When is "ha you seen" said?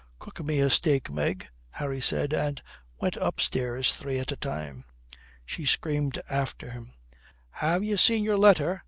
7.51-8.23